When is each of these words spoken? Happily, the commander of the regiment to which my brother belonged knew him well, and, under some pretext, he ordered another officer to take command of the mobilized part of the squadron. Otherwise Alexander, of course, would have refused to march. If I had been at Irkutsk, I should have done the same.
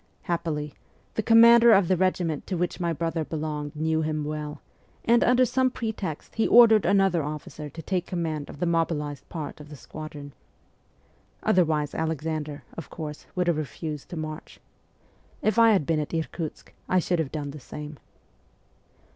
Happily, 0.23 0.73
the 1.13 1.21
commander 1.21 1.71
of 1.73 1.87
the 1.87 1.95
regiment 1.95 2.47
to 2.47 2.57
which 2.57 2.79
my 2.79 2.91
brother 2.91 3.23
belonged 3.23 3.75
knew 3.75 4.01
him 4.01 4.23
well, 4.25 4.59
and, 5.05 5.23
under 5.23 5.45
some 5.45 5.69
pretext, 5.69 6.33
he 6.33 6.47
ordered 6.47 6.87
another 6.87 7.21
officer 7.21 7.69
to 7.69 7.81
take 7.83 8.07
command 8.07 8.49
of 8.49 8.57
the 8.59 8.65
mobilized 8.65 9.29
part 9.29 9.59
of 9.59 9.69
the 9.69 9.75
squadron. 9.75 10.33
Otherwise 11.43 11.93
Alexander, 11.93 12.63
of 12.75 12.89
course, 12.89 13.27
would 13.35 13.45
have 13.45 13.57
refused 13.57 14.09
to 14.09 14.17
march. 14.17 14.59
If 15.43 15.59
I 15.59 15.71
had 15.71 15.85
been 15.85 15.99
at 15.99 16.15
Irkutsk, 16.15 16.73
I 16.89 16.97
should 16.97 17.19
have 17.19 17.31
done 17.31 17.51
the 17.51 17.59
same. 17.59 17.99